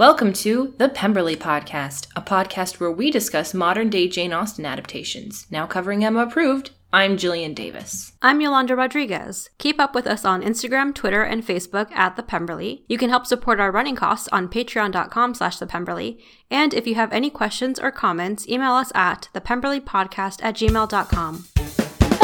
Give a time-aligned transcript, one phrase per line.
[0.00, 5.46] Welcome to the Pemberley Podcast, a podcast where we discuss modern day Jane Austen adaptations.
[5.50, 8.12] Now covering Emma approved, I'm Jillian Davis.
[8.22, 9.50] I'm Yolanda Rodriguez.
[9.58, 12.82] Keep up with us on Instagram, Twitter, and Facebook at The Pemberley.
[12.88, 16.18] You can help support our running costs on patreon.com slash The Pemberley.
[16.50, 21.59] And if you have any questions or comments, email us at thepemberleypodcast at gmail.com.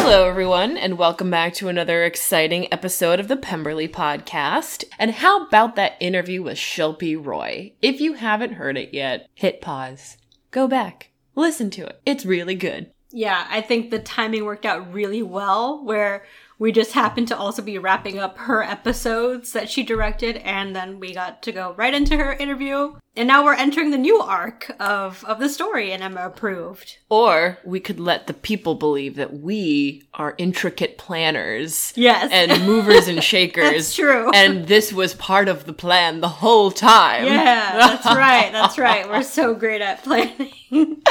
[0.07, 4.85] Hello, everyone, and welcome back to another exciting episode of the Pemberley Podcast.
[5.01, 7.73] And how about that interview with Shilpi Roy?
[7.83, 10.17] If you haven't heard it yet, hit pause,
[10.53, 12.01] go back, listen to it.
[12.07, 12.93] It's really good.
[13.11, 16.25] Yeah, I think the timing worked out really well where
[16.61, 21.01] we just happened to also be wrapping up her episodes that she directed and then
[21.01, 24.71] we got to go right into her interview and now we're entering the new arc
[24.79, 26.99] of of the story and Emma approved.
[27.09, 31.93] Or we could let the people believe that we are intricate planners.
[31.97, 32.31] Yes.
[32.33, 33.71] And movers and shakers.
[33.71, 34.31] That's true.
[34.33, 37.25] And this was part of the plan the whole time.
[37.25, 38.53] Yeah, that's right.
[38.53, 39.09] That's right.
[39.09, 40.53] We're so great at planning.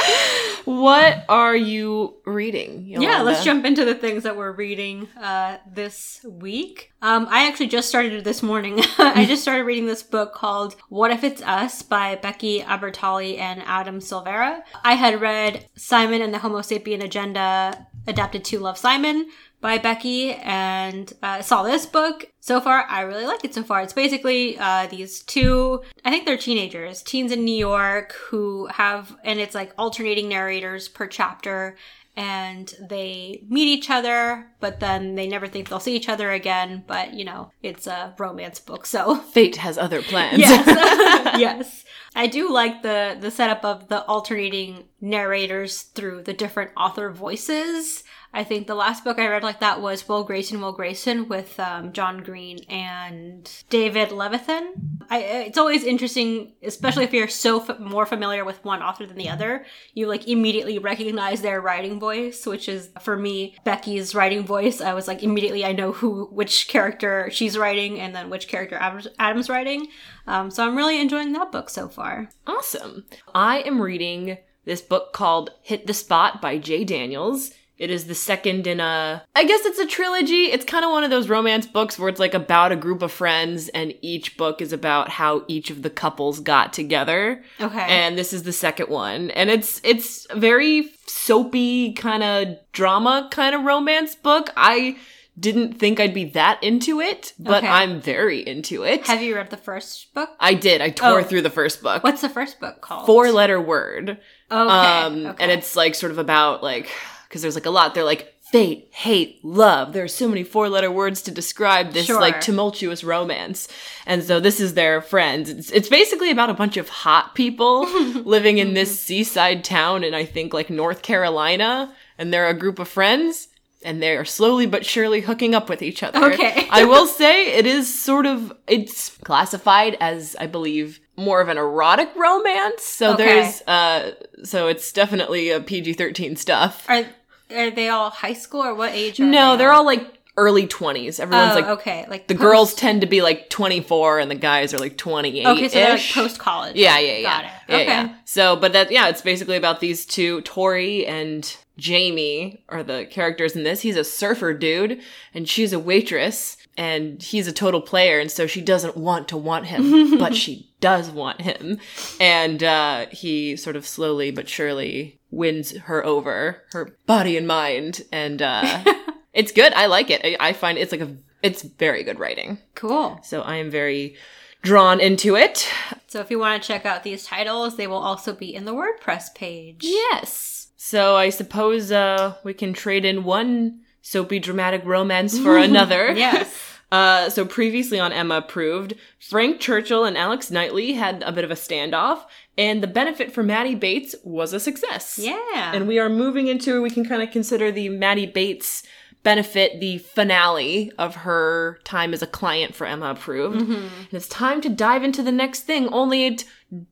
[0.64, 2.86] what are you reading?
[2.86, 3.12] Yolanda?
[3.12, 6.92] Yeah, let's jump into the things that we're reading uh, this week.
[7.02, 8.80] Um, I actually just started it this morning.
[8.98, 13.62] I just started reading this book called What If It's Us by Becky Albertalli and
[13.64, 14.62] Adam Silvera.
[14.84, 19.28] I had read Simon and the Homo sapien Agenda adapted to Love Simon
[19.60, 22.26] by Becky and uh, saw this book.
[22.40, 23.80] So far, I really like it so far.
[23.82, 29.16] It's basically uh, these two, I think they're teenagers, teens in New York who have,
[29.24, 31.76] and it's like alternating narrators per chapter
[32.16, 36.82] and they meet each other, but then they never think they'll see each other again.
[36.86, 40.38] But you know, it's a romance book, so fate has other plans.
[40.38, 40.66] yes,
[41.38, 41.84] yes.
[42.14, 48.02] I do like the the setup of the alternating narrators through the different author voices.
[48.32, 51.58] I think the last book I read like that was Will Grayson, Will Grayson with
[51.58, 54.72] um, John Green and David Levithan.
[55.08, 59.16] I, it's always interesting, especially if you're so f- more familiar with one author than
[59.16, 59.64] the other.
[59.94, 64.82] You like immediately recognize their writing voice, which is for me Becky's writing voice.
[64.82, 68.78] I was like immediately I know who which character she's writing and then which character
[69.18, 69.86] Adam's writing.
[70.26, 72.28] Um, so I'm really enjoying that book so far.
[72.46, 73.06] Awesome.
[73.34, 76.84] I am reading this book called Hit the Spot by J.
[76.84, 77.52] Daniels.
[77.78, 80.44] It is the second in a, I guess it's a trilogy.
[80.46, 83.12] It's kind of one of those romance books where it's like about a group of
[83.12, 87.44] friends and each book is about how each of the couples got together.
[87.60, 87.86] Okay.
[87.86, 89.30] And this is the second one.
[89.30, 94.50] And it's, it's very soapy kind of drama kind of romance book.
[94.56, 94.96] I
[95.38, 97.68] didn't think I'd be that into it, but okay.
[97.68, 99.06] I'm very into it.
[99.06, 100.30] Have you read the first book?
[100.40, 100.80] I did.
[100.80, 101.22] I tore oh.
[101.22, 102.02] through the first book.
[102.02, 103.06] What's the first book called?
[103.06, 104.10] Four letter word.
[104.10, 104.18] Okay.
[104.50, 105.42] Um, okay.
[105.42, 106.90] And it's like sort of about like,
[107.28, 107.94] because there's like a lot.
[107.94, 109.92] They're like fate, hate, love.
[109.92, 112.20] There are so many four letter words to describe this sure.
[112.20, 113.68] like tumultuous romance.
[114.06, 115.50] And so this is their friends.
[115.50, 117.84] It's, it's basically about a bunch of hot people
[118.24, 121.94] living in this seaside town in I think like North Carolina.
[122.16, 123.48] And they're a group of friends
[123.86, 126.32] and they are slowly but surely hooking up with each other.
[126.32, 126.66] Okay.
[126.70, 131.56] I will say it is sort of it's classified as I believe more of an
[131.56, 132.82] erotic romance.
[132.82, 133.24] So okay.
[133.24, 134.12] there's uh
[134.44, 136.84] so it's definitely a PG-13 stuff.
[136.88, 137.06] Are
[137.50, 141.18] are they all high school or what age No, they they're all like early 20s.
[141.18, 144.34] Everyone's oh, like okay, like the post- girls tend to be like 24 and the
[144.34, 145.46] guys are like 28.
[145.46, 146.76] Okay, so they're like post college.
[146.76, 147.22] Yeah, yeah, yeah.
[147.22, 147.50] Got it.
[147.68, 147.86] Yeah, okay.
[147.86, 148.14] Yeah.
[148.24, 153.56] So, but that yeah, it's basically about these two Tori and Jamie are the characters
[153.56, 153.80] in this.
[153.80, 155.00] He's a surfer dude
[155.34, 159.36] and she's a waitress and he's a total player and so she doesn't want to
[159.36, 161.78] want him, but she does want him.
[162.20, 168.02] And uh he sort of slowly but surely wins her over, her body and mind
[168.12, 168.84] and uh
[169.36, 169.72] it's good.
[169.74, 170.22] I like it.
[170.24, 172.58] I, I find it's like a it's very good writing.
[172.74, 173.20] Cool.
[173.22, 174.16] So I am very
[174.62, 175.68] drawn into it.
[176.08, 178.74] So if you want to check out these titles, they will also be in the
[178.74, 179.80] WordPress page.
[179.82, 180.68] Yes.
[180.76, 186.12] So I suppose uh, we can trade in one soapy dramatic romance for another.
[186.12, 186.62] yes.
[186.92, 191.50] Uh, so previously on Emma Approved, Frank Churchill and Alex Knightley had a bit of
[191.50, 192.22] a standoff,
[192.56, 195.18] and the benefit for Maddie Bates was a success.
[195.20, 195.72] Yeah.
[195.74, 198.84] And we are moving into, we can kind of consider the Maddie Bates
[199.26, 203.60] benefit the finale of her time as a client for Emma Approved.
[203.60, 203.72] Mm-hmm.
[203.72, 206.44] And it's time to dive into the next thing, only it,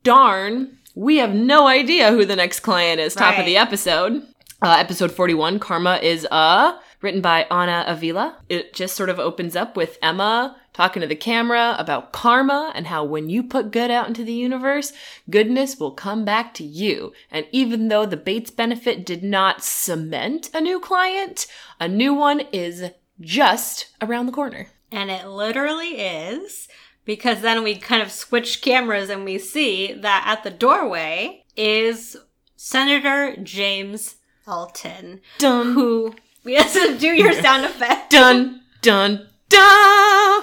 [0.03, 3.15] darn, we have no idea who the next client is.
[3.15, 3.39] Top right.
[3.39, 4.27] of the episode.
[4.61, 8.39] Uh, episode 41, Karma is uh written by Anna Avila.
[8.49, 12.89] It just sort of opens up with Emma talking to the camera about karma and
[12.89, 14.93] how when you put good out into the universe,
[15.31, 17.13] goodness will come back to you.
[17.31, 21.47] And even though the Bates benefit did not cement a new client,
[21.81, 22.91] a new one is
[23.21, 24.67] just around the corner.
[24.91, 26.69] And it literally is
[27.05, 32.17] because then we kind of switch cameras and we see that at the doorway is
[32.57, 34.17] Senator James
[34.47, 38.11] Elton, Dun, who we have to do your sound effect.
[38.11, 39.29] dun, dun,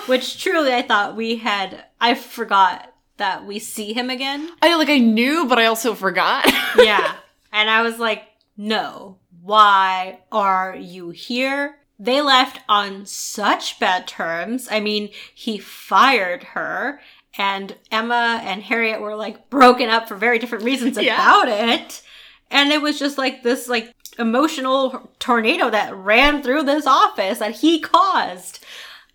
[0.07, 4.49] Which truly I thought we had, I forgot that we see him again.
[4.61, 6.45] I like I knew, but I also forgot.
[6.77, 7.15] yeah.
[7.53, 8.23] And I was like,
[8.57, 11.75] no, why are you here?
[11.99, 14.67] They left on such bad terms.
[14.71, 16.99] I mean, he fired her,
[17.37, 21.13] and Emma and Harriet were like broken up for very different reasons Yeah.
[21.13, 22.01] about it.
[22.49, 27.55] And it was just like this, like, emotional tornado that ran through this office that
[27.57, 28.65] he caused.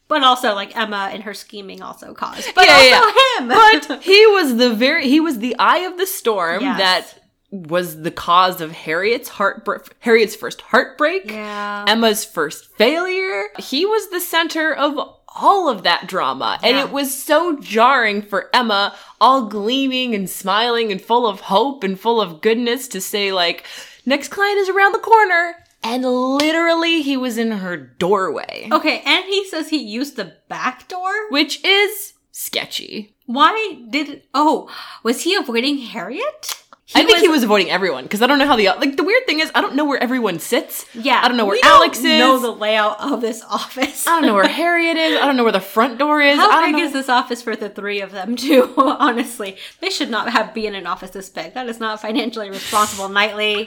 [0.08, 2.54] But also, like, Emma and her scheming also caused.
[2.54, 3.48] But Yeah, yeah, him.
[3.48, 6.78] but he was the very he was the eye of the storm Yes.
[6.78, 11.84] that was the cause of Harriet's heartbreak Harriet's first heartbreak, yeah.
[11.88, 13.44] Emma's first failure.
[13.58, 14.98] He was the center of
[15.38, 16.58] all of that drama.
[16.62, 21.84] And it was so jarring for Emma, all gleaming and smiling and full of hope
[21.84, 23.64] and full of goodness to say like,
[24.06, 25.56] next client is around the corner.
[25.88, 30.88] And literally he was in her doorway, Okay, and he says he used the back
[30.88, 31.30] door?
[31.30, 33.14] which is sketchy.
[33.26, 34.68] Why did oh
[35.02, 36.64] was he avoiding Harriet?
[36.94, 39.26] I think he was avoiding everyone because I don't know how the like the weird
[39.26, 40.86] thing is I don't know where everyone sits.
[40.94, 42.18] Yeah, I don't know where Alex don't is.
[42.20, 44.06] Know the layout of this office.
[44.06, 45.20] I don't know where Harriet is.
[45.20, 46.38] I don't know where the front door is.
[46.38, 46.84] I How don't big know.
[46.86, 48.72] is this office for the three of them too?
[48.76, 51.54] Honestly, they should not have be in an office this big.
[51.54, 53.08] That is not financially responsible.
[53.08, 53.66] Knightley,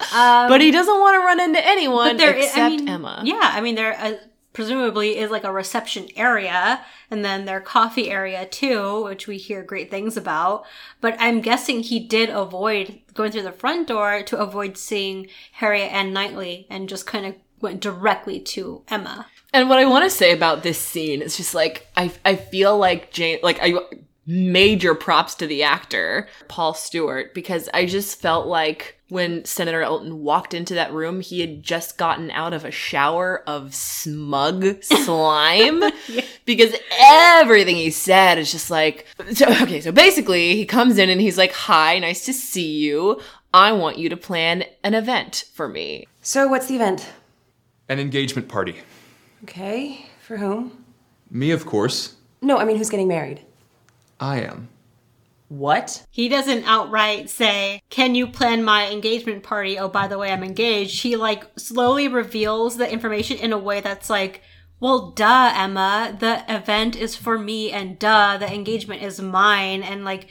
[0.50, 3.22] but he doesn't want to run into anyone is- except I mean, Emma.
[3.24, 4.14] Yeah, I mean there uh,
[4.60, 9.62] presumably is like a reception area and then their coffee area too, which we hear
[9.62, 10.66] great things about.
[11.00, 15.90] But I'm guessing he did avoid going through the front door to avoid seeing Harriet
[15.94, 19.28] and Knightley and just kind of went directly to Emma.
[19.54, 22.76] And what I want to say about this scene is just like I I feel
[22.76, 23.72] like Jane like I
[24.26, 30.20] major props to the actor Paul Stewart because I just felt like when Senator Elton
[30.20, 35.82] walked into that room he had just gotten out of a shower of smug slime
[36.44, 41.20] because everything he said is just like so okay so basically he comes in and
[41.20, 43.20] he's like hi nice to see you
[43.52, 47.08] I want you to plan an event for me So, what's the event?
[47.88, 48.76] An engagement party.
[49.42, 50.84] Okay, for whom?
[51.30, 52.14] Me, of course.
[52.40, 53.40] No, I mean, who's getting married?
[54.20, 54.68] I am.
[55.50, 56.06] What?
[56.12, 59.76] He doesn't outright say, Can you plan my engagement party?
[59.76, 61.02] Oh, by the way, I'm engaged.
[61.02, 64.42] He like slowly reveals the information in a way that's like,
[64.78, 66.16] Well, duh, Emma.
[66.16, 69.82] The event is for me, and duh, the engagement is mine.
[69.82, 70.28] And like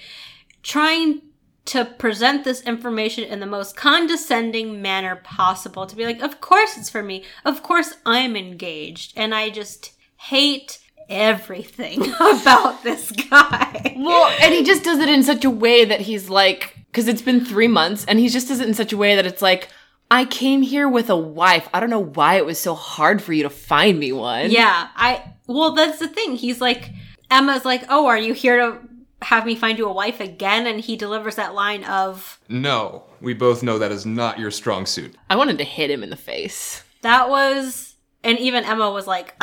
[0.63, 1.21] trying
[1.65, 6.77] to present this information in the most condescending manner possible to be like, Of course
[6.77, 7.25] it's for me.
[7.43, 9.11] Of course I'm engaged.
[9.17, 13.95] And I just hate everything about this guy.
[13.97, 17.21] Well, and he just does it in such a way that he's like, because it's
[17.21, 19.69] been three months, and he just does it in such a way that it's like,
[20.11, 21.69] I came here with a wife.
[21.73, 24.49] I don't know why it was so hard for you to find me one.
[24.49, 26.35] Yeah, I well, that's the thing.
[26.35, 26.91] He's like
[27.29, 28.79] Emma's like, "Oh, are you here to
[29.21, 33.35] have me find you a wife again?" And he delivers that line of No, we
[33.35, 35.15] both know that is not your strong suit.
[35.29, 36.83] I wanted to hit him in the face.
[37.03, 39.39] that was and even Emma was like,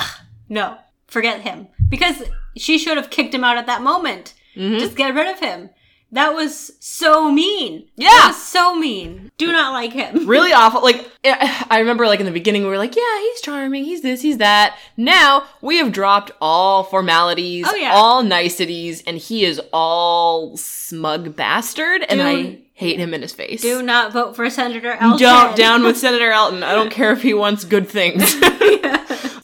[0.48, 0.78] "No,
[1.08, 2.22] forget him." Because
[2.56, 4.34] she should have kicked him out at that moment.
[4.56, 5.68] Just get rid of him.
[6.12, 7.88] That was so mean.
[7.96, 8.30] Yeah.
[8.30, 9.30] So mean.
[9.38, 10.26] Do not like him.
[10.26, 10.80] Really awful.
[10.80, 14.00] Like, eh, I remember, like, in the beginning, we were like, yeah, he's charming, he's
[14.02, 14.78] this, he's that.
[14.96, 17.90] Now, we have dropped all formalities, Oh, yeah.
[17.92, 23.60] all niceties, and he is all smug bastard, and I hate him in his face.
[23.60, 25.18] Do not vote for Senator Elton.
[25.18, 26.62] Down, down with Senator Elton.
[26.62, 28.22] I don't care if he wants good things.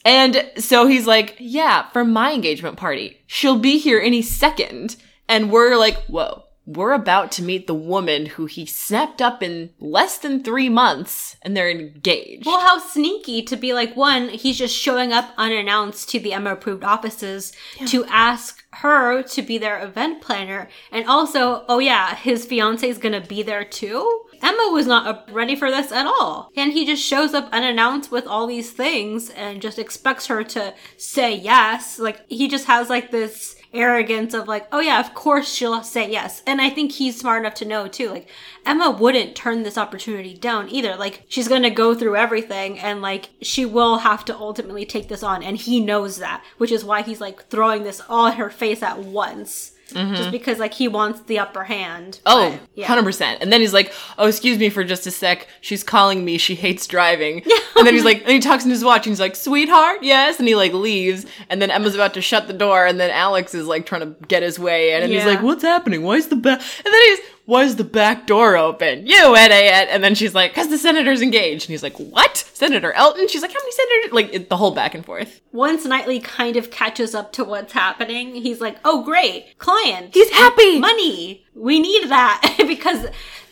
[0.05, 3.21] and so he's like, yeah, for my engagement party.
[3.27, 4.97] She'll be here any second.
[5.29, 9.69] And we're like, whoa, we're about to meet the woman who he snapped up in
[9.79, 12.45] less than three months and they're engaged.
[12.45, 16.53] Well, how sneaky to be like, one, he's just showing up unannounced to the Emma
[16.53, 17.53] approved offices
[17.87, 20.69] to ask her to be their event planner.
[20.91, 24.21] And also, oh yeah, his fiance is gonna be there too?
[24.43, 26.51] Emma was not ready for this at all.
[26.55, 30.73] And he just shows up unannounced with all these things and just expects her to
[30.97, 31.97] say yes.
[31.97, 36.11] Like, he just has like this arrogance of like, oh yeah, of course she'll say
[36.11, 36.43] yes.
[36.45, 38.09] And I think he's smart enough to know too.
[38.09, 38.29] Like,
[38.65, 40.95] Emma wouldn't turn this opportunity down either.
[40.95, 45.23] Like, she's gonna go through everything and like, she will have to ultimately take this
[45.23, 45.41] on.
[45.41, 48.83] And he knows that, which is why he's like throwing this all at her face
[48.83, 49.72] at once.
[49.93, 50.15] Mm-hmm.
[50.15, 52.19] Just because like he wants the upper hand.
[52.25, 52.87] Oh, But, yeah.
[52.87, 53.37] 100%.
[53.41, 55.47] And then he's like, oh, excuse me for just a sec.
[55.61, 56.37] She's calling me.
[56.37, 57.43] She hates driving.
[57.75, 60.39] and then he's like, and he talks in his watch and he's like, sweetheart, yes.
[60.39, 61.25] And he like leaves.
[61.49, 62.85] And then Emma's about to shut the door.
[62.85, 65.63] And then Alex is like trying to get his way in, and he's like, "What's
[65.63, 66.03] happening?
[66.03, 69.87] Why is the back?" And then he's, "Why is the back door open?" You idiot!
[69.91, 72.37] And then she's like, "Cause the senator's engaged." And he's like, "What?
[72.53, 75.41] Senator Elton?" She's like, "How many senators?" Like it, the whole back and forth.
[75.51, 80.29] Once Knightley kind of catches up to what's happening, he's like, "Oh, great, client, He's
[80.29, 80.79] happy.
[80.79, 81.45] money.
[81.55, 83.07] We need that because."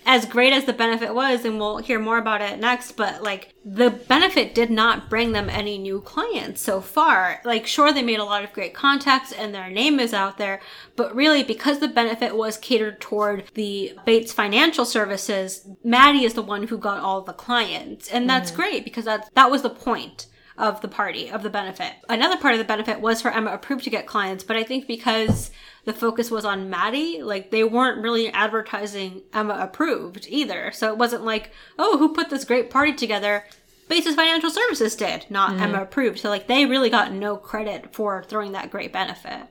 [0.06, 3.54] As great as the benefit was, and we'll hear more about it next, but like
[3.64, 7.40] the benefit did not bring them any new clients so far.
[7.46, 10.60] Like, sure, they made a lot of great contacts and their name is out there,
[10.96, 16.42] but really, because the benefit was catered toward the Bates Financial Services, Maddie is the
[16.42, 18.10] one who got all the clients.
[18.10, 18.62] And that's mm-hmm.
[18.62, 20.28] great because that's, that was the point
[20.58, 21.94] of the party, of the benefit.
[22.10, 24.88] Another part of the benefit was for Emma approved to get clients, but I think
[24.88, 25.52] because
[25.86, 30.72] the focus was on Maddie, like they weren't really advertising Emma approved either.
[30.72, 33.46] So it wasn't like, oh, who put this great party together?
[33.88, 35.62] Bates Financial Services did, not mm.
[35.62, 36.20] Emma approved.
[36.20, 39.48] So like they really got no credit for throwing that great benefit.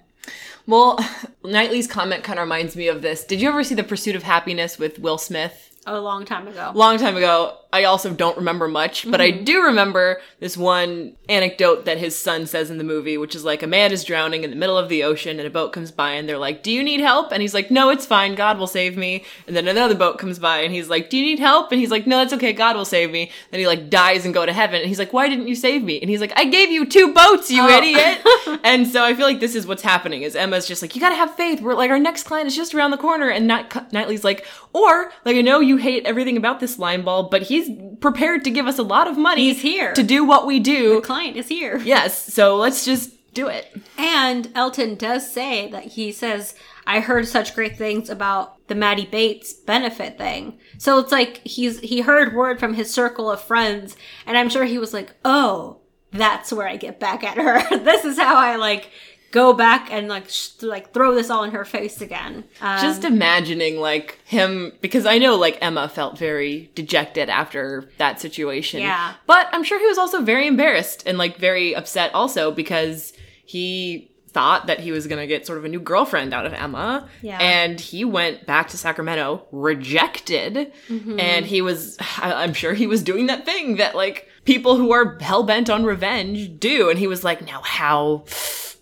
[0.66, 0.98] Well,
[1.44, 3.24] Knightley's comment kind of reminds me of this.
[3.24, 5.69] Did you ever see The Pursuit of Happiness with Will Smith?
[5.86, 6.72] A long time ago.
[6.74, 7.56] long time ago.
[7.72, 9.44] I also don't remember much, but I mm-hmm.
[9.44, 13.62] do remember this one anecdote that his son says in the movie, which is like
[13.62, 16.12] a man is drowning in the middle of the ocean and a boat comes by
[16.12, 17.30] and they're like, Do you need help?
[17.30, 18.34] And he's like, No, it's fine.
[18.34, 19.24] God will save me.
[19.46, 21.70] And then another boat comes by and he's like, Do you need help?
[21.70, 22.52] And he's like, No, that's okay.
[22.52, 23.30] God will save me.
[23.52, 24.80] Then he like dies and go to heaven.
[24.80, 26.00] And he's like, Why didn't you save me?
[26.00, 27.68] And he's like, I gave you two boats, you oh.
[27.68, 28.60] idiot.
[28.64, 31.14] and so I feel like this is what's happening is Emma's just like, You gotta
[31.14, 31.60] have faith.
[31.60, 33.28] We're like, our next client is just around the corner.
[33.28, 37.28] And Night- Knightley's like, Or, like, I know you hate everything about this line ball,
[37.28, 39.48] but he's prepared to give us a lot of money.
[39.48, 39.92] He's here.
[39.94, 40.96] To do what we do.
[40.96, 41.78] The client is here.
[41.78, 43.76] Yes, so let's just do it.
[43.96, 46.54] And Elton does say that he says,
[46.86, 50.58] I heard such great things about the Maddie Bates benefit thing.
[50.78, 53.96] So it's like he's he heard word from his circle of friends,
[54.26, 57.78] and I'm sure he was like, Oh, that's where I get back at her.
[57.84, 58.90] this is how I like
[59.32, 62.44] go back and like sh- like throw this all in her face again.
[62.60, 68.20] Um, Just imagining like him because I know like Emma felt very dejected after that
[68.20, 68.80] situation.
[68.80, 69.14] Yeah.
[69.26, 73.12] But I'm sure he was also very embarrassed and like very upset also because
[73.44, 76.52] he thought that he was going to get sort of a new girlfriend out of
[76.52, 77.08] Emma.
[77.20, 77.38] Yeah.
[77.40, 81.18] And he went back to Sacramento rejected Mm-hmm.
[81.20, 84.92] and he was I- I'm sure he was doing that thing that like people who
[84.92, 88.24] are hell bent on revenge do and he was like now how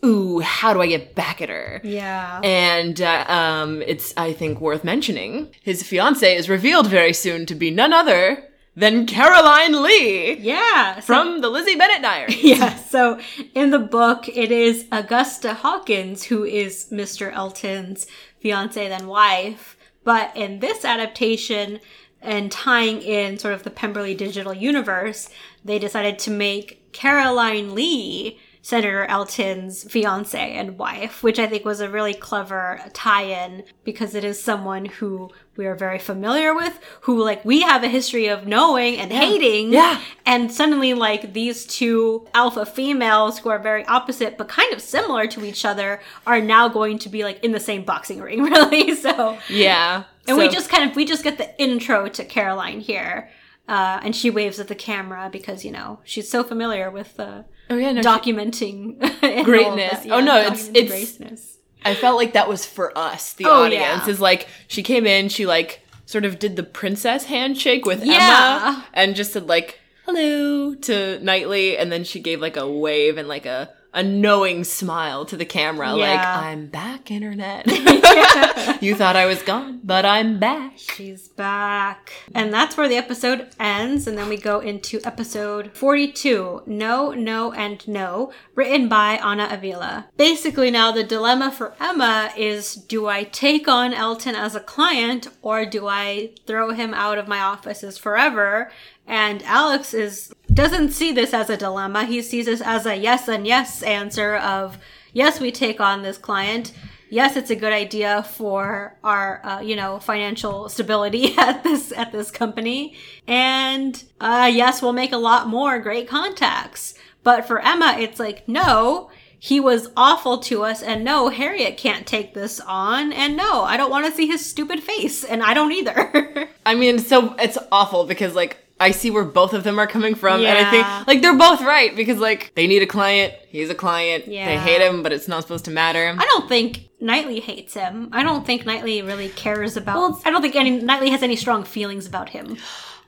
[0.04, 1.80] ooh how do I get back at her?
[1.84, 2.40] yeah.
[2.42, 5.54] And uh, um, it's, I think, worth mentioning.
[5.62, 8.44] His fiance is revealed very soon to be none other
[8.76, 11.00] than Caroline Lee yeah.
[11.00, 12.36] So- from the Lizzie Bennet Diaries.
[12.44, 13.18] Yeah, so
[13.54, 17.32] in the book, it is Augusta Hawkins who is Mr.
[17.32, 18.06] Elton's
[18.40, 19.76] fiance then wife.
[20.04, 21.80] But in this adaptation,
[22.22, 25.28] and tying in sort of the Pemberley digital universe,
[25.64, 28.38] they decided to make Caroline Lee
[28.68, 34.14] Senator Elton's fiance and wife, which I think was a really clever tie in because
[34.14, 38.26] it is someone who we are very familiar with, who, like, we have a history
[38.28, 39.72] of knowing and hating.
[39.72, 40.02] Yeah.
[40.26, 45.26] And suddenly, like, these two alpha females who are very opposite but kind of similar
[45.28, 48.94] to each other are now going to be, like, in the same boxing ring, really.
[48.96, 50.04] So, Yeah.
[50.26, 53.30] and we just kind of, we just get the intro to Caroline here.
[53.68, 57.42] Uh, and she waves at the camera because, you know, she's so familiar with uh,
[57.70, 58.96] Oh, yeah, no, documenting
[59.38, 60.00] of Greatness.
[60.04, 60.10] that.
[60.10, 61.58] Oh, no, it's- it's- greatness.
[61.84, 64.06] I felt like that was for us, the Oh, audience.
[64.06, 64.08] yeah.
[64.08, 68.14] Is like, she came in, she like sort of did the princess handshake with Yeah.
[68.16, 71.76] Emma and just said like, hello to Knightley.
[71.78, 75.44] And then she gave like a wave and like a, a knowing smile to the
[75.44, 75.94] camera.
[75.94, 77.66] Like, I'm back, internet.
[78.82, 80.74] you thought I was gone, but I'm back.
[80.76, 82.12] She's back.
[82.34, 84.06] And that's where the episode ends.
[84.06, 90.06] And then we go into episode 42 No, No, and No, written by Anna Avila.
[90.16, 95.28] Basically, now the dilemma for Emma is do I take on Elton as a client
[95.40, 98.70] or do I throw him out of my offices forever?
[99.08, 102.04] And Alex is doesn't see this as a dilemma.
[102.04, 104.78] He sees this as a yes and yes answer of
[105.12, 106.72] yes, we take on this client
[107.10, 112.12] yes, it's a good idea for our, uh, you know, financial stability at this at
[112.12, 112.94] this company,
[113.26, 116.94] and uh, yes, we'll make a lot more great contacts.
[117.22, 119.10] But for Emma, it's like no.
[119.40, 123.76] He was awful to us, and no, Harriet can't take this on, and no, I
[123.76, 126.48] don't want to see his stupid face, and I don't either.
[126.66, 130.14] I mean, so it's awful because like I see where both of them are coming
[130.14, 133.70] from, and I think like they're both right because like they need a client, he's
[133.70, 134.46] a client, Yeah.
[134.46, 136.14] they hate him, but it's not supposed to matter.
[136.18, 138.08] I don't think Knightley hates him.
[138.12, 140.20] I don't think Knightley really cares about.
[140.26, 142.56] I don't think any Knightley has any strong feelings about him.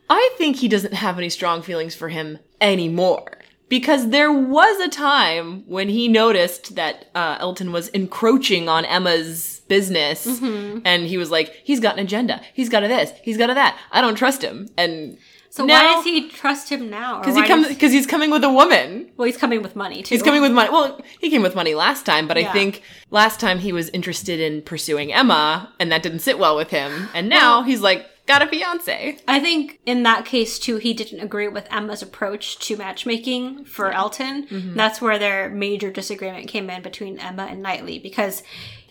[0.08, 4.88] I think he doesn't have any strong feelings for him anymore because there was a
[4.88, 10.80] time when he noticed that uh, Elton was encroaching on Emma's business, Mm-hmm.
[10.84, 12.40] and he was like, "He's got an agenda.
[12.54, 13.12] He's got a this.
[13.22, 13.78] He's got a that.
[13.92, 15.16] I don't trust him." And
[15.52, 17.18] So now- why does he trust him now?
[17.20, 19.10] Because he comes because he's coming with a woman.
[19.16, 20.14] well, he's coming with money too.
[20.14, 20.70] He's coming with money.
[20.70, 22.48] Well, he came with money last time, but Yeah.
[22.48, 26.56] I think last time he was interested in pursuing Emma, and that didn't sit well
[26.56, 27.08] with him.
[27.14, 29.18] And now Well- he's like, got a fiance.
[29.26, 33.90] I think in that case too, he didn't agree with Emma's approach to matchmaking for
[33.90, 34.46] Elton.
[34.46, 34.76] Mm-hmm.
[34.76, 38.44] That's where their major disagreement came in between Emma and Knightley because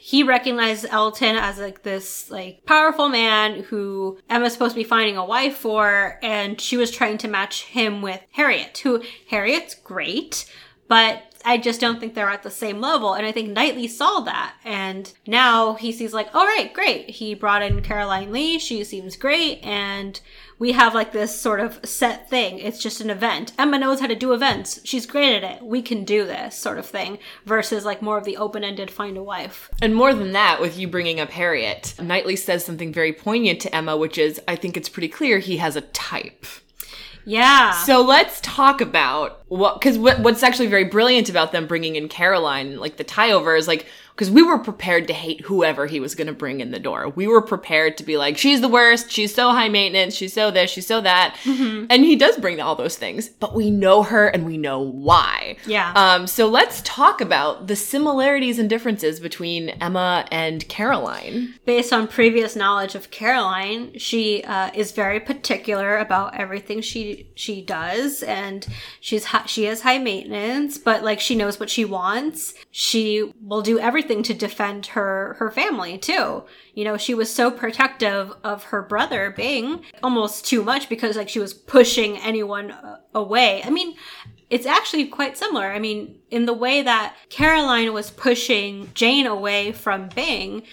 [0.09, 5.17] he recognized Elton as like this like powerful man who Emma's supposed to be finding
[5.17, 10.51] a wife for, and she was trying to match him with Harriet, who Harriet's great,
[10.87, 13.13] but I just don't think they're at the same level.
[13.13, 14.55] And I think Knightley saw that.
[14.63, 17.09] And now he sees like, all right, great.
[17.09, 18.59] He brought in Caroline Lee.
[18.59, 19.63] She seems great.
[19.63, 20.19] And
[20.59, 22.59] we have like this sort of set thing.
[22.59, 23.53] It's just an event.
[23.57, 24.81] Emma knows how to do events.
[24.83, 25.65] She's great at it.
[25.65, 29.17] We can do this sort of thing versus like more of the open ended find
[29.17, 29.69] a wife.
[29.81, 33.73] And more than that, with you bringing up Harriet, Knightley says something very poignant to
[33.73, 36.45] Emma, which is, I think it's pretty clear he has a type.
[37.25, 37.71] Yeah.
[37.71, 42.07] So let's talk about what, because what, what's actually very brilliant about them bringing in
[42.07, 43.85] Caroline, like the tie over, is like,
[44.19, 47.07] because we were prepared to hate whoever he was going to bring in the door.
[47.07, 50.51] We were prepared to be like, she's the worst, she's so high maintenance, she's so
[50.51, 51.37] this, she's so that.
[51.89, 55.55] And he does bring all those things, but we know her and we know why.
[55.65, 55.93] Yeah.
[55.95, 61.53] Um, so let's talk about the similarities and differences between Emma and Caroline.
[61.63, 67.61] based on previous knowledge of Caroline, she uh, is very particular about everything she she
[67.61, 68.67] does, and
[68.99, 72.53] she's she is high maintenance, but like she knows what she wants.
[72.69, 76.43] She will do everything to defend her her family too.
[76.73, 81.29] You know, she was so protective of her brother Bing, almost too much because like
[81.29, 83.61] she was pushing anyone uh, away.
[83.63, 83.95] I mean,
[84.49, 85.71] it's actually quite similar.
[85.71, 90.63] I mean, in the way that Caroline was pushing Jane away from Bing,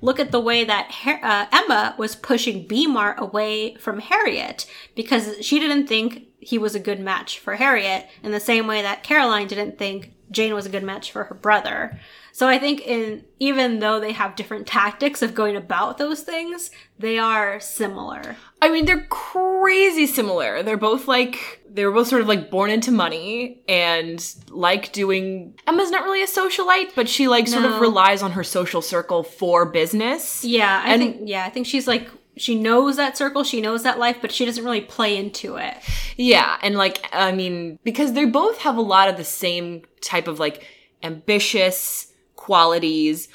[0.00, 5.58] look at the way that uh, Emma was pushing Beemar away from Harriet because she
[5.58, 9.46] didn't think he was a good match for Harriet in the same way that Caroline
[9.46, 11.98] didn't think Jane was a good match for her brother.
[12.32, 16.70] So I think in even though they have different tactics of going about those things,
[16.98, 18.36] they are similar.
[18.62, 20.62] I mean, they're crazy similar.
[20.62, 25.54] They're both like they were both sort of like born into money and like doing.
[25.66, 29.22] Emma's not really a socialite, but she like sort of relies on her social circle
[29.24, 30.44] for business.
[30.44, 32.08] Yeah, I And- think yeah, I think she's like
[32.40, 35.74] she knows that circle, she knows that life, but she doesn't really play into it.
[36.16, 40.26] Yeah, and like I mean, because they both have a lot of the same type
[40.26, 40.64] of like
[41.02, 43.28] ambitious qualities.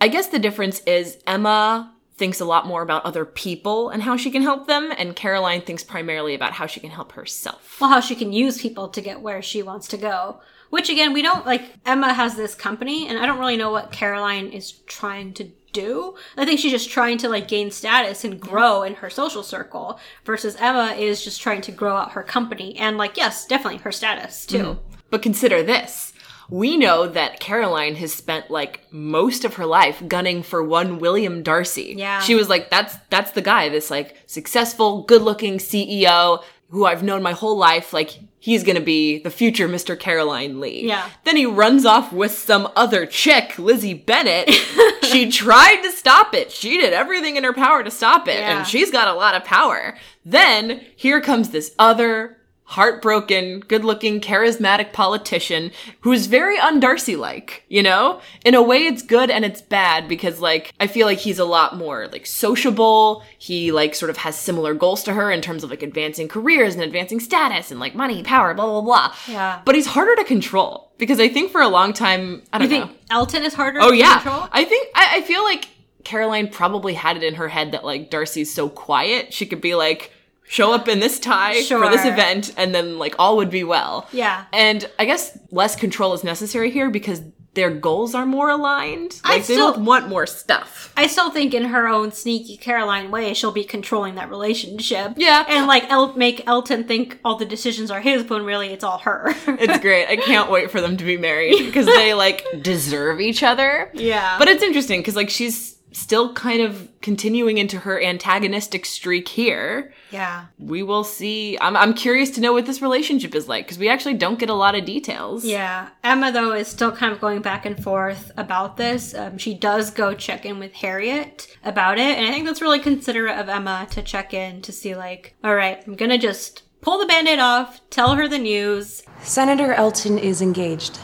[0.00, 4.16] I guess the difference is Emma thinks a lot more about other people and how
[4.16, 7.80] she can help them, and Caroline thinks primarily about how she can help herself.
[7.80, 10.40] Well, how she can use people to get where she wants to go.
[10.70, 13.92] Which again, we don't like Emma has this company, and I don't really know what
[13.92, 16.14] Caroline is trying to do.
[16.36, 19.98] I think she's just trying to like gain status and grow in her social circle,
[20.24, 23.92] versus Emma is just trying to grow out her company and like yes, definitely her
[23.92, 24.58] status too.
[24.58, 24.96] Mm-hmm.
[25.10, 26.12] But consider this.
[26.50, 31.42] We know that Caroline has spent like most of her life gunning for one William
[31.42, 31.94] Darcy.
[31.96, 32.20] Yeah.
[32.20, 37.22] She was like, that's that's the guy, this like successful, good-looking CEO who I've known
[37.22, 37.92] my whole life.
[37.92, 39.98] Like he's gonna be the future Mr.
[39.98, 40.86] Caroline Lee.
[40.88, 41.08] Yeah.
[41.24, 44.50] Then he runs off with some other chick, Lizzie Bennet.
[45.02, 46.50] she tried to stop it.
[46.50, 48.58] She did everything in her power to stop it, Yeah.
[48.58, 49.96] and she's got a lot of power.
[50.24, 52.38] Then here comes this other
[52.72, 58.20] heartbroken, good-looking, charismatic politician who's very un-Darcy like, you know?
[58.44, 61.44] In a way it's good and it's bad because like I feel like he's a
[61.44, 63.22] lot more like sociable.
[63.38, 66.74] He like sort of has similar goals to her in terms of like advancing careers
[66.74, 69.14] and advancing status and like money, power, blah blah blah.
[69.28, 69.60] Yeah.
[69.64, 72.86] But he's harder to control because I think for a long time I don't know.
[72.86, 74.48] think Elton is harder Oh to yeah, control?
[74.50, 75.68] I think I, I feel like
[76.04, 79.74] Caroline probably had it in her head that like Darcy's so quiet, she could be
[79.74, 80.10] like
[80.52, 84.06] show up in this tie for this event, and then like all would be well.
[84.12, 84.44] Yeah.
[84.52, 87.22] and I guess less control is necessary here because
[87.54, 89.20] their goals are more aligned.
[89.24, 90.90] I Like they still- both want more stuff.
[90.96, 95.12] I still think in her own sneaky Caroline way, she'll be controlling that relationship.
[95.16, 95.44] Yeah.
[95.48, 98.98] And like El- make Elton think all the decisions are his, when really it's all
[98.98, 99.34] her.
[99.46, 100.06] It's great.
[100.08, 103.90] I can't wait for them to be married because they like deserve each other.
[103.94, 104.36] Yeah.
[104.38, 109.92] But it's interesting because like she's still kind of continuing into her antagonistic streak here.
[110.10, 110.46] yeah.
[110.58, 111.58] we will see.
[111.60, 114.48] I'm, I'm curious to know what this relationship is like because we actually don't get
[114.48, 115.44] a lot of details.
[115.44, 115.88] Yeah.
[116.02, 119.14] Emma, though, is still kind of going back and forth about this.
[119.14, 122.16] Um, she does go check in with Harriet about it.
[122.16, 125.54] And I think that's really considerate of Emma to check in to see, like, all
[125.54, 129.02] right, I'm going to just pull the band-aid off, tell her the news.
[129.22, 130.98] Senator Elton is engaged.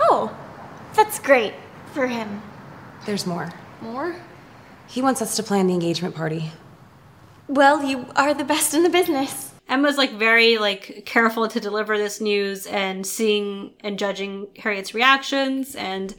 [0.00, 0.36] Oh,
[0.94, 1.54] that's great
[1.92, 2.42] for him.
[3.06, 3.52] There's more.
[3.82, 4.16] More?
[4.86, 6.52] He wants us to plan the engagement party.
[7.48, 9.52] Well, you are the best in the business.
[9.68, 15.74] Emma's like very like careful to deliver this news and seeing and judging Harriet's reactions
[15.74, 16.14] and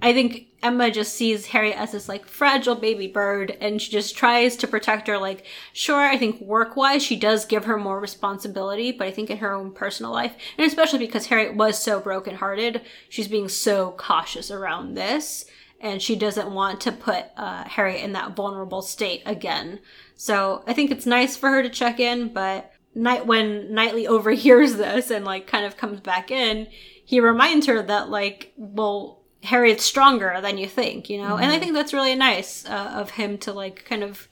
[0.00, 4.16] I think Emma just sees Harriet as this like fragile baby bird and she just
[4.16, 8.00] tries to protect her like sure I think work wise she does give her more
[8.00, 12.00] responsibility but I think in her own personal life and especially because Harriet was so
[12.00, 15.44] brokenhearted she's being so cautious around this
[15.80, 19.80] and she doesn't want to put uh, Harriet in that vulnerable state again
[20.16, 24.76] so I think it's nice for her to check in but night when Knightley overhears
[24.76, 26.66] this and like kind of comes back in,
[27.04, 31.36] he reminds her that like, well, Harriet's stronger than you think, you know?
[31.36, 34.28] And I think that's really nice uh, of him to like kind of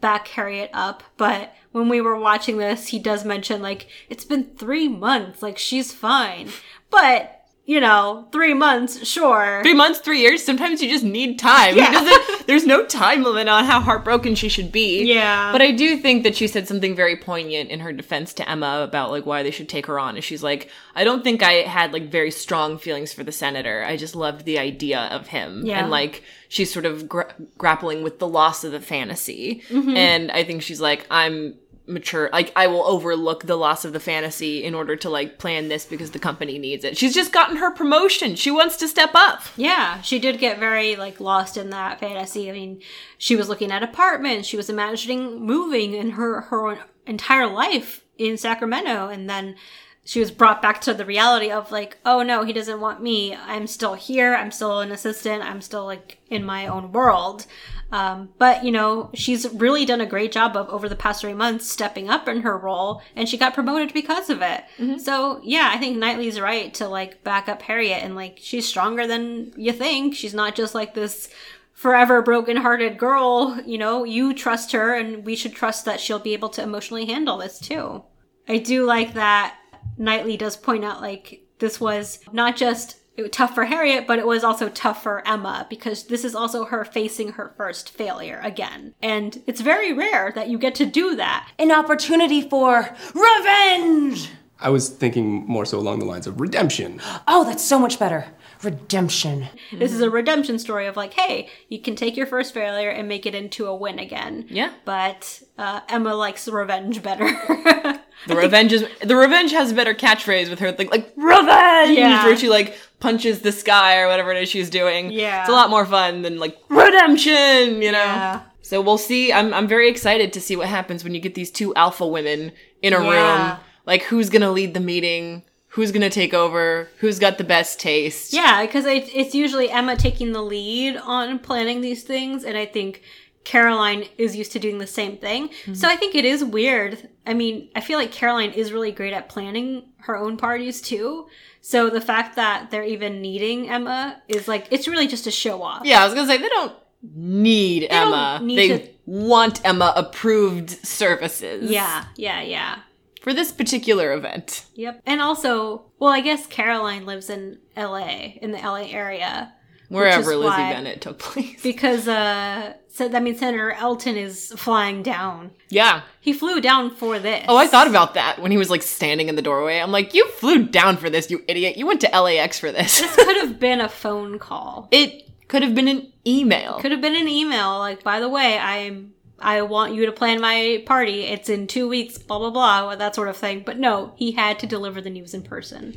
[0.00, 1.02] back Harriet up.
[1.16, 5.58] But when we were watching this, he does mention like, it's been three months, like
[5.58, 6.50] she's fine.
[6.90, 7.37] But,
[7.68, 9.60] you know, three months, sure.
[9.62, 10.42] Three months, three years.
[10.42, 11.76] Sometimes you just need time.
[11.76, 15.04] Doesn't- there's no time limit on how heartbroken she should be.
[15.04, 15.52] Yeah.
[15.52, 18.80] But I do think that she said something very poignant in her defense to Emma
[18.82, 20.14] about like why they should take her on.
[20.14, 23.84] And she's like, I don't think I had like very strong feelings for the senator.
[23.84, 25.66] I just loved the idea of him.
[25.66, 25.80] Yeah.
[25.80, 29.62] And like she's sort of gra- grappling with the loss of the fantasy.
[29.68, 29.94] Mm-hmm.
[29.94, 31.54] And I think she's like, I'm
[31.88, 35.68] mature like i will overlook the loss of the fantasy in order to like plan
[35.68, 39.10] this because the company needs it she's just gotten her promotion she wants to step
[39.14, 42.48] up Yeah, she did get very like lost in that fantasy.
[42.48, 42.80] I mean,
[43.16, 48.36] she was looking at apartments, she was imagining moving in her her entire life in
[48.36, 49.56] Sacramento, and then
[50.04, 53.34] she was brought back to the reality of like, oh no, he doesn't want me.
[53.34, 54.34] I'm still here.
[54.34, 55.42] I'm still an assistant.
[55.42, 57.46] I'm still like in my own world.
[57.90, 61.32] Um, but you know, she's really done a great job of over the past three
[61.32, 64.64] months stepping up in her role, and she got promoted because of it.
[65.00, 69.06] So yeah, I think Knightley's right to like back up Harriet, and like she's stronger
[69.06, 70.14] than you think.
[70.14, 71.30] She's not just like this
[71.72, 73.58] forever broken-hearted girl.
[73.64, 77.06] You know, you trust her, and we should trust that she'll be able to emotionally
[77.06, 78.04] handle this too.
[78.46, 79.56] I do like that
[79.96, 84.18] Knightley does point out like this was not just it was tough for Harriet, but
[84.20, 88.40] it was also tough for Emma because this is also her facing her first failure
[88.44, 88.94] again.
[89.02, 91.50] And it's very rare that you get to do that.
[91.58, 94.30] An opportunity for revenge!
[94.60, 97.00] I was thinking more so along the lines of redemption.
[97.28, 98.26] Oh, that's so much better.
[98.62, 99.46] Redemption.
[99.72, 103.06] This is a redemption story of like, hey, you can take your first failure and
[103.06, 104.46] make it into a win again.
[104.48, 104.72] Yeah.
[104.84, 107.28] But uh, Emma likes revenge better.
[108.26, 112.24] The revenge is the revenge has a better catchphrase with her like like revenge Yeah.
[112.26, 115.10] where she like punches the sky or whatever it is she's doing.
[115.10, 115.40] Yeah.
[115.40, 117.98] It's a lot more fun than like redemption, you know.
[117.98, 118.42] Yeah.
[118.62, 119.32] So we'll see.
[119.32, 122.52] I'm I'm very excited to see what happens when you get these two alpha women
[122.82, 123.50] in a Yeah.
[123.50, 123.60] room.
[123.86, 125.42] Like who's gonna lead the meeting?
[125.68, 126.88] Who's gonna take over?
[126.98, 128.32] Who's got the best taste?
[128.32, 132.66] Yeah, because it, it's usually Emma taking the lead on planning these things, and I
[132.66, 133.02] think
[133.44, 135.48] Caroline is used to doing the same thing.
[135.64, 135.86] So mm-hmm.
[135.86, 137.08] I think it is weird.
[137.26, 141.28] I mean, I feel like Caroline is really great at planning her own parties too.
[141.68, 145.62] So the fact that they're even needing Emma is like it's really just a show
[145.62, 145.82] off.
[145.84, 148.40] Yeah, I was gonna say they don't need don't Emma.
[148.42, 151.70] need they to- want Emma approved services.
[151.70, 152.78] Yeah, yeah, yeah.
[153.20, 154.64] For this particular event.
[154.76, 155.02] Yep.
[155.04, 159.52] And also, well, I guess Caroline lives in LA, in the LA area.
[159.88, 161.62] Wherever Lizzie why- Bennet took place.
[161.62, 165.52] Because uh so that means Senator Elton is flying down.
[165.68, 166.02] Yeah.
[166.20, 167.44] He flew down for this.
[167.48, 169.78] Oh, I thought about that when he was like standing in the doorway.
[169.78, 171.76] I'm like, you flew down for this, you idiot.
[171.76, 173.00] You went to LAX for this.
[173.00, 174.88] This could have been a phone call.
[174.90, 176.80] it could have been an email.
[176.80, 180.40] Could have been an email like, by the way, I'm I want you to plan
[180.40, 181.22] my party.
[181.22, 183.62] It's in two weeks, blah blah blah, that sort of thing.
[183.64, 185.96] But no, he had to deliver the news in person.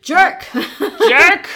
[0.00, 0.46] Jerk.
[1.08, 1.48] Jerk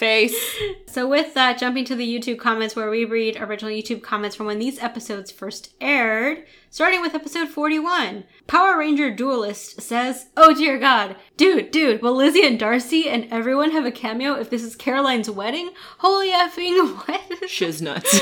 [0.00, 0.34] face.
[0.90, 4.46] So, with that, jumping to the YouTube comments where we read original YouTube comments from
[4.46, 8.24] when these episodes first aired, starting with episode 41.
[8.48, 13.70] Power Ranger Duelist says, Oh dear God, dude, dude, will Lizzie and Darcy and everyone
[13.70, 15.70] have a cameo if this is Caroline's wedding?
[15.98, 17.30] Holy effing what?
[17.42, 18.18] Shiznuts.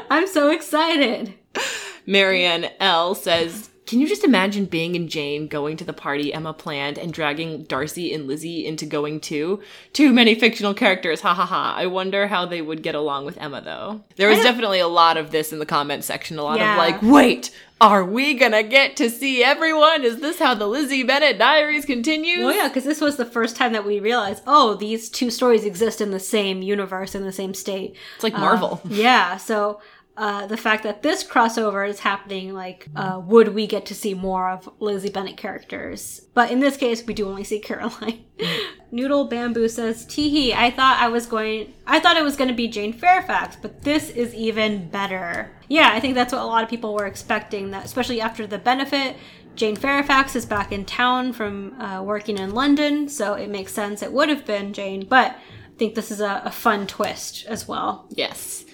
[0.10, 1.34] I'm so excited.
[2.04, 6.52] Marianne L says, Can you just imagine Bing and Jane going to the party Emma
[6.52, 9.62] planned and dragging Darcy and Lizzie into going too?
[9.94, 11.74] Too many fictional characters, ha ha ha.
[11.74, 14.02] I wonder how they would get along with Emma though.
[14.16, 16.38] There was definitely a lot of this in the comment section.
[16.38, 16.72] A lot Yeah.
[16.72, 20.04] of like, wait, are we gonna get to see everyone?
[20.04, 22.44] Is this how the Lizzie Bennet diaries continues?
[22.44, 25.64] Well, yeah, because this was the first time that we realized, oh, these two stories
[25.64, 27.96] exist in the same universe, in the same state.
[28.16, 28.82] It's like Marvel.
[28.84, 29.80] Uh, yeah, so
[30.18, 34.14] uh, the fact that this crossover is happening, like, uh, would we get to see
[34.14, 36.26] more of Lizzie Bennet characters?
[36.34, 38.24] But in this case, we do only see Caroline.
[38.90, 42.54] Noodle Bamboo says, Teehee, I thought I was going, I thought it was going to
[42.54, 45.52] be Jane Fairfax, but this is even better.
[45.68, 48.58] Yeah, I think that's what a lot of people were expecting, that especially after the
[48.58, 49.14] benefit,
[49.54, 54.02] Jane Fairfax is back in town from uh, working in London, so it makes sense
[54.02, 57.68] it would have been Jane, but I think this is a, a fun twist as
[57.68, 58.06] well.
[58.10, 58.64] Yes.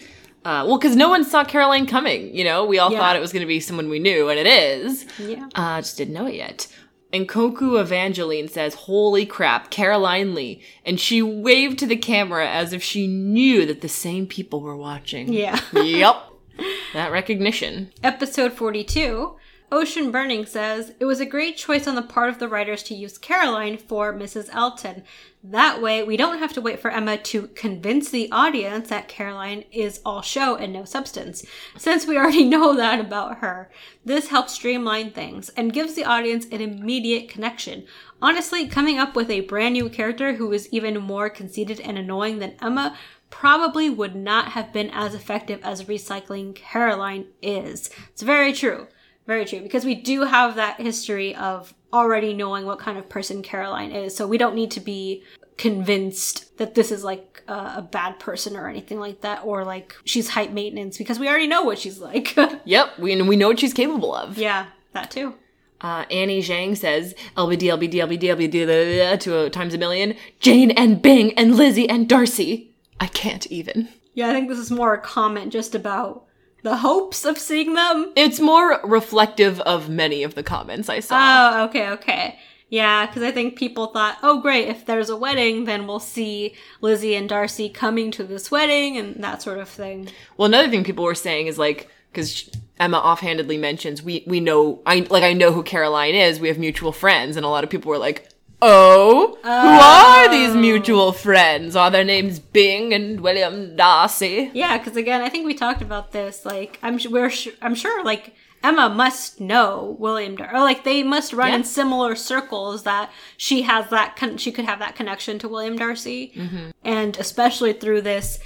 [0.44, 2.34] Uh, well, because no one saw Caroline coming.
[2.34, 2.98] You know, we all Yeah.
[2.98, 5.06] thought it was going to be someone we knew, and it is.
[5.18, 5.48] Yeah.
[5.54, 6.66] Uh, just didn't know it yet.
[7.12, 10.60] And Koku Evangeline says, Holy crap, Caroline Lee.
[10.84, 14.76] And she waved to the camera as if she knew that the same people were
[14.76, 15.32] watching.
[15.32, 15.60] Yeah.
[15.72, 16.16] yep.
[16.92, 17.90] That recognition.
[18.04, 19.34] Episode 42,
[19.74, 22.94] Ocean Burning says, It was a great choice on the part of the writers to
[22.94, 24.48] use Caroline for Mrs.
[24.54, 25.02] Elton.
[25.42, 29.64] That way, we don't have to wait for Emma to convince the audience that Caroline
[29.72, 31.44] is all show and no substance,
[31.76, 33.68] since we already know that about her.
[34.04, 37.84] This helps streamline things and gives the audience an immediate connection.
[38.22, 42.38] Honestly, coming up with a brand new character who is even more conceited and annoying
[42.38, 42.96] than Emma
[43.28, 47.90] probably would not have been as effective as recycling Caroline is.
[48.12, 48.86] It's very true.
[49.26, 49.60] Very true.
[49.60, 54.14] Because we do have that history of already knowing what kind of person Caroline is.
[54.14, 55.22] So we don't need to be
[55.56, 59.44] convinced that this is like a, a bad person or anything like that.
[59.44, 62.36] Or like she's hype maintenance because we already know what she's like.
[62.64, 64.38] Yep, we, we know what she's capable of.
[64.38, 65.34] yeah, that too.
[65.80, 70.16] Uh, Annie Zhang says, LBD, LBD, LBD, LBD, to a times a million.
[70.40, 72.74] Jane and Bing and Lizzie and Darcy.
[73.00, 73.88] I can't even.
[74.14, 76.24] Yeah, I think this is more a comment just about
[76.64, 78.10] the hopes of seeing them.
[78.16, 81.16] It's more reflective of many of the comments I saw.
[81.20, 82.38] Oh, okay, okay.
[82.70, 86.54] Yeah, because I think people thought, oh, great, if there's a wedding, then we'll see
[86.80, 90.08] Lizzie and Darcy coming to this wedding and that sort of thing.
[90.36, 92.50] well, another thing people were saying is like, because
[92.80, 96.40] Emma offhandedly mentions we we know I like I know who Caroline is.
[96.40, 98.28] We have mutual friends, and a lot of people were like,
[98.66, 100.58] "Oh, who are these oh.
[100.58, 101.76] mutual friends?
[101.76, 106.12] Are their names Bing and William Darcy?" Yeah, because again, I think we talked about
[106.12, 106.44] this.
[106.44, 111.34] Like, I'm we're I'm sure like Emma must know William Darcy, or like they must
[111.34, 111.56] run Yeah.
[111.56, 115.76] in similar circles that she has that con- she could have that connection to William
[115.76, 116.70] Darcy, mm-hmm.
[116.82, 118.38] and especially through this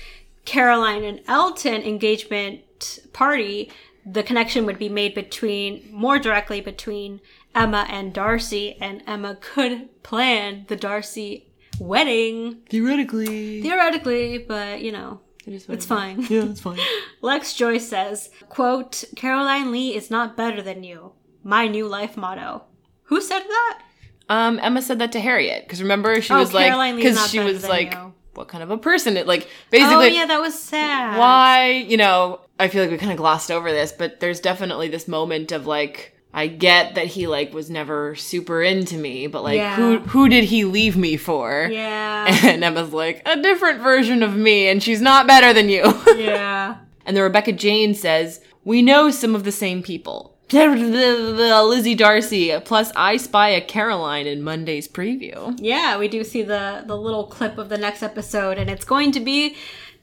[0.44, 3.70] Caroline and Elton engagement party,
[4.04, 7.20] the connection would be made between more directly between
[7.58, 15.20] Emma and Darcy, and Emma could plan the Darcy wedding Theoretically, theoretically, but you know.
[15.46, 16.20] it is It's fine.
[16.28, 16.78] Yeah, it's fine.
[17.22, 21.12] Lex Joyce says, quote, Caroline Lee is not better than you.
[21.44, 22.64] My new life motto.
[23.04, 23.82] Who said that?
[24.28, 27.30] Um, Emma said that to Harriet because remember she Oh, was like Caroline Lee's because
[27.30, 28.12] she was like, you.
[28.34, 29.16] what kind of a person?
[29.16, 31.18] It like Oh, basically yeah, that was sad.
[31.18, 34.88] why you know I feel like we kind of glossed over this, but there's definitely
[34.88, 39.42] this moment of like I get that he like was never super into me, but
[39.42, 39.74] like Yeah.
[39.74, 41.68] who who did he leave me for?
[41.70, 42.26] Yeah.
[42.48, 45.82] And Emma's like a different version of me, and she's not better than you.
[46.16, 46.76] yeah.
[47.04, 50.36] and the Rebecca Jane says we know some of the same people.
[50.52, 55.58] Lizzie Darcy, plus I spy a Caroline in Monday's preview.
[55.60, 59.12] Yeah, we do see the, the little clip of the next episode, and it's going
[59.12, 59.56] to be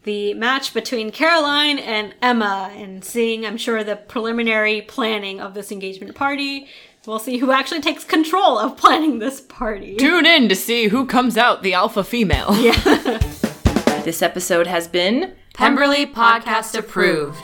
[0.06, 5.72] the match between Caroline and Emma, and seeing, I'm sure, the preliminary planning of this
[5.72, 6.68] engagement party.
[7.06, 9.96] We'll see who actually takes control of planning this party.
[9.98, 12.56] Tune in to see who comes out the alpha female.
[12.58, 13.20] Yeah.
[14.06, 17.41] This episode has been Pemberley Podcast approved.